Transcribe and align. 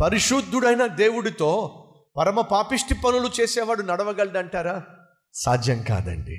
పరిశుద్ధుడైన 0.00 0.86
దేవుడితో 0.86 1.76
పరమ 2.16 2.40
పాపిష్టి 2.40 2.94
పనులు 2.94 3.30
చేసేవాడు 3.40 3.82
నడవగలడంటారా? 3.82 4.84
సాధ్యం 5.34 5.82
కాదండి. 5.82 6.38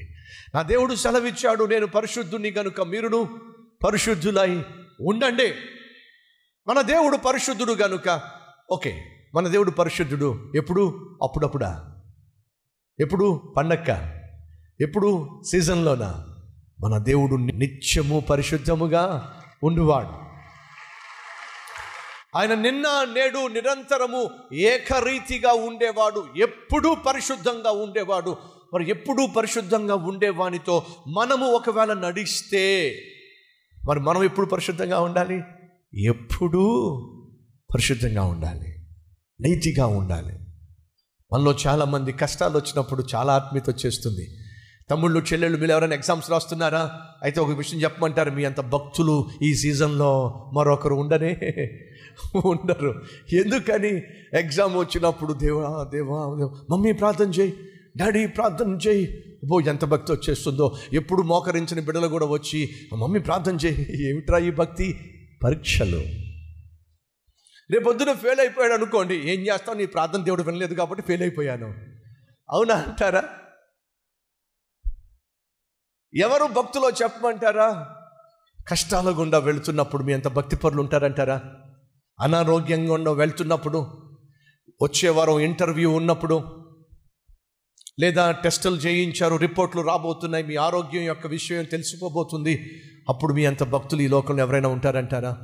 నా 0.55 0.61
దేవుడు 0.61 0.95
సెలవిచ్చాడు 0.95 1.63
నేను 1.63 1.87
పరిశుద్ధుని 1.87 2.51
గనుక 2.51 2.81
మీరును 2.81 3.29
పరిశుద్ధులై 3.85 4.63
ఉండండి. 5.01 5.53
మన 6.67 6.81
దేవుడు 6.81 7.17
పరిశుద్ధుడు 7.17 7.73
గనుక 7.73 8.21
ఓకే 8.71 9.03
మన 9.35 9.47
దేవుడు 9.47 9.71
పరిశుద్ధుడు 9.71 10.51
ఎప్పుడు? 10.55 11.17
అప్పుడప్పుడా? 11.23 12.01
ఎప్పుడు? 12.99 13.53
పండక్క? 13.57 13.89
ఎప్పుడు? 14.81 15.41
సీజన్లోనా? 15.51 16.25
మన 16.79 16.97
దేవుడు 16.97 17.35
నిత్యము 17.35 18.19
పరిశుద్ధముగా 18.19 19.33
ఉండువాడు. 19.63 20.30
ఆయన 22.35 22.53
నిన్న 22.53 22.87
నేడు 23.15 23.47
నిరంతరము 23.47 24.29
ఏకరీతిగా 24.53 25.53
ఉండేవాడు 25.53 26.25
ఎప్పుడూ 26.37 26.95
పరిశుద్ధంగా 26.95 27.71
ఉండేవాడు. 27.71 28.37
మరి 28.73 28.89
ఎప్పుడూ 28.89 29.27
పరిశుద్ధంగా 29.27 29.95
ఉండేవానితో 29.95 30.85
మనము 31.07 31.45
ఒకవేళ 31.45 31.93
నడిస్తే 31.93 32.95
మరి 33.89 33.99
మనం 33.99 34.23
ఎప్పుడు 34.23 34.45
పరిశుద్ధంగా 34.45 34.99
ఉండాలి? 34.99 35.41
ఎప్పుడూ 35.93 36.63
పరిశుద్ధంగా 37.73 38.23
ఉండాలి. 38.23 38.75
నీతిగా 39.41 39.85
ఉండాలి. 39.85 40.33
మనలో 41.33 41.55
చాలామంది 41.67 42.13
కష్టాలు 42.13 42.57
వచ్చినప్పుడు 42.57 43.03
చాలా 43.15 43.33
ఆత్మీయత 43.33 43.69
వచ్చేస్తుంది. 43.69 44.40
తమ్ముళ్ళు 44.91 45.19
చెల్లెళ్ళు 45.19 45.57
మీరు 45.57 45.71
ఎవరైనా 45.71 45.95
ఎగ్జామ్స్ 45.95 46.31
రాస్తున్నారా? 46.31 47.01
అయితే 47.23 47.39
ఒక 47.39 47.49
విషయం 47.49 47.81
చెప్పమంటారు 47.81 48.31
మీ 48.31 48.43
అంత 48.43 48.61
భక్తులు 48.61 49.29
ఈ 49.41 49.53
సీజన్లో 49.55 50.09
మరొకరు 50.53 50.95
ఉండనే 50.95 51.31
ఉండరు. 52.45 53.01
ఎందుకని? 53.33 54.01
ఎగ్జామ్ 54.33 54.77
వచ్చినప్పుడు 54.77 55.33
దేవా 55.33 55.89
దేవా 55.93 56.19
మమ్మీ 56.69 56.91
ప్రార్థన 56.91 57.29
చేయి 57.29 57.57
డాడీ 57.97 58.27
ప్రార్థన 58.27 58.77
చేయి. 58.87 59.23
ఓ 59.53 59.59
ఎంత 59.59 59.85
భక్తి 59.85 60.11
వచ్చేస్తుందో. 60.11 60.75
ఎప్పుడు 60.93 61.21
మోకరించిన 61.21 61.79
బిడ్డలు 61.79 62.07
కూడా 62.07 62.25
వచ్చి 62.25 62.69
మమ్మీ 62.97 63.19
ప్రార్థన 63.19 63.55
చేయి. 63.55 64.09
ఏమిట్రా 64.09 64.37
ఈ 64.37 64.51
భక్తి? 64.51 64.99
పరీక్షలు. 65.43 66.01
రేపొద్దున 67.71 68.11
ఫెయిల్ 68.11 68.39
అయిపోయాడు 68.39 68.73
అనుకోండి 68.73 69.15
ఏం 69.15 69.39
చేస్తావు? 69.41 69.77
నీ 69.77 69.85
ప్రార్థన 69.85 70.23
దేవుడు 70.23 70.43
వినలేదు 70.43 70.73
కాబట్టి 70.73 71.03
ఫెయిల్ 71.03 71.23
అయిపోయాను. 71.23 71.73
అవునా 72.49 72.75
అంటారా? 72.75 73.23
ఎవరు 76.13 76.45
భక్తులో 76.45 76.89
చెప్పమంటారా? 76.89 77.87
కష్టాల 78.67 79.09
గుండా 79.09 79.37
వెళుతున్నప్పుడు 79.37 80.03
మీ 80.03 80.13
అంత 80.13 80.27
భక్తి 80.27 80.55
పరులు 80.55 80.81
ఉంటారంటారా? 80.81 81.41
అనారోగ్యంగా 82.21 82.93
ఉన్న 82.93 83.09
వెళ్తున్నప్పుడు 83.09 83.79
వచ్చే 84.81 85.09
వారం 85.09 85.39
ఇంటర్వ్యూ 85.39 85.91
ఉన్నప్పుడు 85.91 86.67
లేదా 87.99 88.31
టెస్టులు 88.31 88.75
చేయించారు 88.75 89.35
రిపోర్ట్లు 89.35 89.81
రాబోతున్నాయి 89.81 90.43
మీ 90.43 90.55
ఆరోగ్యం 90.55 91.03
యొక్క 91.03 91.27
విషయం 91.27 91.63
తెలిసిపోబోతుంది 91.63 92.81
అప్పుడు 93.09 93.33
మీ 93.33 93.45
అంత 93.45 93.63
భక్తులు 93.63 94.01
ఈ 94.01 94.07
లోకంలో 94.07 94.43
ఎవరైనా 94.43 94.69
ఉంటారంటారా? 94.69 95.37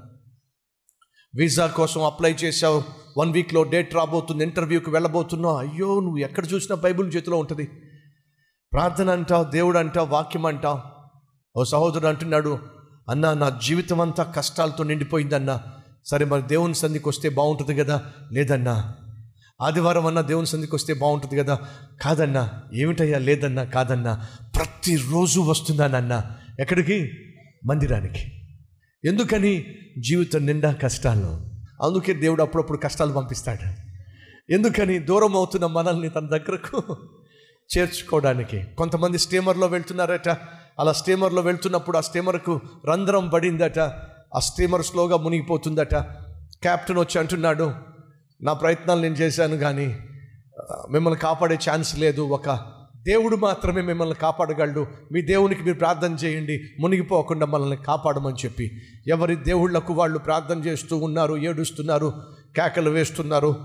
వీసా 1.36 1.68
కోసం 1.68 2.04
అప్లై 2.04 2.34
చేసావు 2.34 2.84
వన్ 3.18 3.34
వీక్లో 3.34 3.64
డేట్ 3.64 3.96
రాబోతుంది 3.96 4.44
ఇంటర్వ్యూకి 4.44 4.90
వెళ్ళబోతున్నావు 4.90 5.58
అయ్యో 5.58 6.00
నువ్వు 6.00 6.18
ఎక్కడ 6.18 6.54
చూసినా 6.54 6.76
బైబిల్ 6.76 7.16
చేతిలో 7.16 7.38
ఉంటుంది. 7.38 7.68
ప్రార్థన 8.74 9.10
అంటావు 9.10 9.44
దేవుడు 9.44 9.78
అంటావు 9.78 10.08
వాక్యం 10.08 10.46
అంటావు 10.46 10.80
ఓ 11.60 11.64
సహోదరుడు 11.64 12.08
అంటున్నాడు 12.08 12.60
అన్న 13.10 13.34
నా 13.34 13.60
జీవితం 13.64 14.02
అంతా 14.02 14.24
కష్టాలతో 14.24 14.84
నిండిపోయిందన్న. 14.84 15.62
సరే 16.06 16.26
మరి 16.26 16.42
దేవుని 16.42 16.76
సంధికి 16.76 17.10
వస్తే 17.10 17.30
బాగుంటుంది 17.30 17.76
కదా? 17.76 18.04
లేదన్నా. 18.32 18.96
ఆదివారం 19.62 20.06
అన్న 20.06 20.22
దేవుని 20.22 20.48
సంధికి 20.48 20.76
వస్తే 20.76 20.94
బాగుంటుంది 20.94 21.38
కదా? 21.38 21.60
కాదన్నా. 22.02 22.50
ఏమిటయ్యా 22.74 23.20
లేదన్నా 23.20 23.64
కాదన్నా. 23.64 24.26
ప్రతిరోజు 24.56 25.40
వస్తున్నానన్న. 25.40 26.26
ఎక్కడికి? 26.60 27.12
మందిరానికి. 27.66 28.32
ఎందుకని? 29.06 29.66
జీవితం 30.00 30.46
నిండా 30.46 30.72
కష్టాలు 30.72 31.28
అందుకే 31.84 32.14
దేవుడు 32.14 32.42
అప్పుడప్పుడు 32.42 32.78
కష్టాలు 32.78 33.14
పంపిస్తాడు. 33.14 33.88
ఎందుకని? 34.54 35.00
దూరం 35.00 35.36
అవుతున్న 35.36 35.66
మనల్ని 35.66 36.10
తన 36.10 36.26
దగ్గరకు 36.26 36.98
చేర్చుకోవడానికి. 37.78 38.64
కొంతమంది 38.78 39.18
స్టీమర్లో 39.18 39.68
వెళ్తున్నారట. 39.68 40.30
అలా 40.80 40.92
స్టీమర్లో 40.92 41.42
వెళ్తున్నప్పుడు 41.42 41.98
ఆ 41.98 42.02
స్టీమర్కు 42.02 42.62
రంధ్రం 42.90 43.30
పడిందట. 43.30 43.80
ఆ 44.36 44.40
స్టీమర్ 44.40 44.86
స్లోగా 44.86 45.18
మునిగిపోతుందట. 45.18 45.96
క్యాప్టెన్ 46.62 46.98
వచ్చి 46.98 47.20
అంటున్నాడు 47.20 47.72
నా 48.42 48.54
ప్రయత్నాలు 48.54 49.02
నేను 49.02 49.14
చేశాను 49.14 49.58
కానీ 49.58 50.00
మిమ్మల్ని 50.92 51.20
కాపాడే 51.20 51.58
ఛాన్స్ 51.70 52.00
లేదు. 52.00 52.22
ఒక 52.22 52.50
దేవుడు 52.98 53.36
మాత్రమే 53.36 53.82
మిమ్మల్ని 53.82 54.16
కాపాడగలడు. 54.16 54.88
మీ 55.12 55.22
దేవునికి 55.22 55.64
మీరు 55.64 55.78
ప్రార్థన 55.78 56.14
చేయండి. 56.14 56.64
మునిగిపోకుండా 56.80 57.46
మనల్ని 57.46 57.78
కాపాడమని 57.78 58.36
చెప్పి. 58.36 58.82
ఎవరి 59.08 59.36
దేవుళ్ళకు 59.36 59.94
వాళ్ళు 59.94 60.20
ప్రార్థన 60.20 60.60
చేస్తూ 60.60 60.98
ఉన్నారు 60.98 61.38
ఏడుస్తున్నారు 61.38 62.14
కేకలు 62.56 62.90
వేస్తున్నారు. 62.90 63.56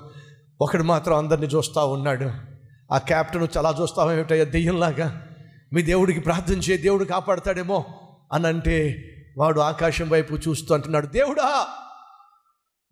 ఒకడు 0.61 0.83
మాత్రం 0.83 1.17
అందరిని 1.17 1.47
చూస్తూ 1.47 1.87
ఉన్నాడు. 1.87 2.52
ఆ 2.93 2.99
క్యాప్టెన్ 2.99 3.49
చాలా 3.57 3.77
చూస్తావు 3.83 4.13
ఏమిటయ్యా? 4.13 4.45
దెయ్యంలాగా. 4.45 5.27
మీ 5.73 5.83
దేవుడికి 5.83 6.21
ప్రార్థన 6.21 6.59
చేయ 6.59 6.77
దేవుడు 6.77 7.05
కాపాడతాడేమో. 7.05 7.85
అని 8.33 8.47
అంటే 8.47 9.05
వాడు 9.39 9.61
ఆకాశం 9.61 10.09
వైపు 10.09 10.35
చూస్తూ 10.35 10.75
అంటున్నాడు 10.75 11.07
దేవుడా 11.07 11.67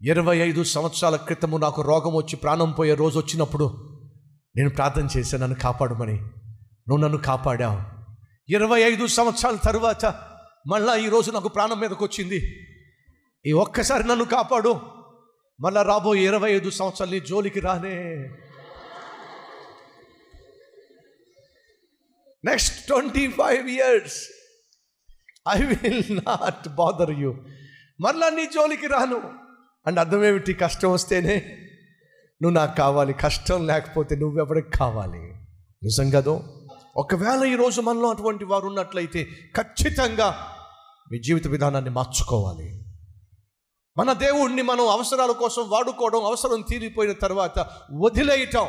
ఇరవై 0.03 0.37
ఐదు 0.37 0.65
సంవత్సరాల 0.65 1.17
క్రితము 1.17 1.57
నాకు 1.57 1.83
రోగం 1.83 2.15
వచ్చి 2.15 2.37
ప్రాణం 2.37 2.73
పోయే 2.73 2.95
రోజు 2.95 3.19
వచ్చినప్పుడు 3.19 3.91
నేను 4.57 4.71
ప్రార్థన 4.71 5.09
చేశాను 5.17 5.43
నన్ను 5.43 5.59
కాపాడమని. 5.59 6.15
నువ్వు 6.89 6.97
నన్ను 6.97 7.19
కాపాడావు. 7.19 7.81
ఇరవై 8.49 8.81
ఐదు 8.81 9.07
సంవత్సరాల 9.07 9.57
తరువాత 9.57 10.07
మళ్ళా 10.67 10.97
ఈరోజు 10.97 11.31
నాకు 11.31 11.49
ప్రాణం 11.49 11.81
మీదకి 11.81 12.05
వచ్చింది. 12.05 12.57
ఈ 13.47 13.53
ఒక్కసారి 13.53 14.09
నన్ను 14.09 14.25
కాపాడు. 14.25 14.81
మళ్ళా 15.61 15.83
రాబోయే 15.83 16.25
ఇరవై 16.25 16.53
ఐదు 16.53 16.71
సంవత్సరాలు 16.71 17.15
నీ 17.15 17.21
జోలికి 17.21 17.61
రానే. 17.61 18.29
Next 22.45 22.87
twenty 22.87 23.29
five 23.29 23.69
years 23.69 24.29
I 25.49 25.63
will 25.63 26.17
not 26.17 26.69
bother 26.69 27.11
you 27.11 27.35
మరలా 28.01 28.31
నీ 28.31 28.47
జోలికి 28.47 28.87
రాను. 28.87 29.23
అండ్ 29.87 29.99
అర్థమేమిటి 29.99 30.55
కష్టం 30.55 30.93
వస్తేనే 30.93 31.37
నువ్వు 32.43 32.51
నాకు 32.51 32.77
కావాలి. 32.77 33.13
కష్టం 33.13 33.67
లేకపోతే 33.67 34.17
నువ్వెవరికి 34.17 34.71
కావాలి? 34.71 35.19
నిజం 35.83 36.11
కదో? 36.11 36.67
ఒకవేళ 36.97 37.45
ఈరోజు 37.45 37.81
మనలో 37.81 38.11
అటువంటి 38.11 38.45
వారు 38.45 38.67
ఉన్నట్లయితే 38.67 39.25
ఖచ్చితంగా 39.57 40.57
మీ 41.13 41.19
జీవిత 41.19 41.47
విధానాన్ని 41.47 41.91
మార్చుకోవాలి. 41.91 42.85
మన 43.99 44.13
దేవుణ్ణి 44.13 44.63
మనం 44.63 44.89
అవసరాల 44.89 45.31
కోసం 45.31 45.69
వాడుకోవడం 45.69 46.25
అవసరం 46.25 46.61
తీరిపోయిన 46.61 47.13
తర్వాత 47.13 47.59
వదిలేయటం 47.93 48.67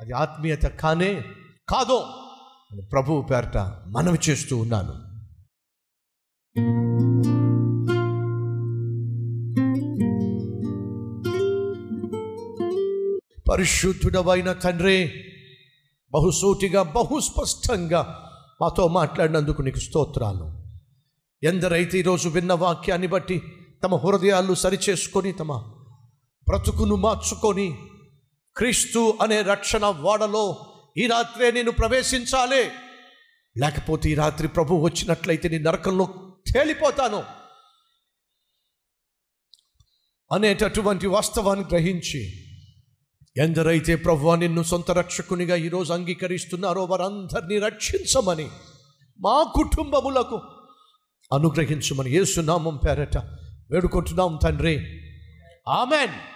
అది 0.00 0.12
ఆత్మీయత 0.12 0.62
కానే 0.62 1.24
కాదో. 1.68 2.12
ప్రభువు 2.78 3.22
పేరట 3.22 3.56
మనవి 3.86 4.18
చేస్తూ 4.30 4.56
ఉన్నాను. 4.56 4.92
పరిశుద్ధుడవైన 13.50 14.52
తండ్రి 14.52 15.12
బహుసూటిగా 16.10 16.82
బహుస్పష్టంగా 16.82 18.30
మాతో 18.60 18.88
మాట్లాడినందుకు 18.88 19.62
నీకు 19.62 19.78
స్తోత్రాలు. 19.78 20.60
ఎందరైతే 21.42 21.98
ఈరోజు 21.98 22.28
విన్న 22.28 22.52
వాక్యాన్ని 22.52 23.06
బట్టి 23.06 23.42
తమ 23.84 23.94
హృదయాలు 23.94 24.54
సరిచేసుకొని 24.54 25.32
తమ 25.32 25.56
బ్రతుకును 26.48 26.96
మార్చుకొని 26.96 27.78
క్రీస్తు 28.56 29.14
అనే 29.22 29.42
రక్షణ 29.42 29.86
వాడలో 29.86 30.69
ఈ 30.98 31.06
రాత్రే 31.06 31.50
నేను 31.50 31.70
ప్రవేశించాలి. 31.70 32.70
లేకపోతే 33.58 34.10
ఈ 34.10 34.14
రాత్రి 34.14 34.48
ప్రభు 34.48 34.74
వచ్చినట్లయితే 34.74 35.48
నీ 35.48 35.58
నరకంలో 35.58 36.32
తేలిపోతాను. 36.54 37.24
అనేటటువంటి 40.32 41.06
వాస్తవాన్ని 41.06 41.64
గ్రహించి 41.64 42.44
ఎందరైతే 43.36 43.96
ప్రభు 43.96 44.34
నిన్ను 44.34 44.62
సొంత 44.62 44.90
రక్షకునిగా 44.90 45.56
ఈరోజు 45.56 45.92
అంగీకరిస్తున్నారో 45.92 46.84
వారందరినీ 46.84 47.58
రక్షించమని 47.58 48.48
మా 49.20 49.42
కుటుంబములకు 49.42 50.36
అనుగ్రహించమని 51.32 52.10
ఏసునామం 52.10 52.76
పేరట 52.76 53.16
వేడుకుంటున్నాం 53.70 54.38
తండ్రి. 54.42 54.76
ఆమెన్. 55.68 56.30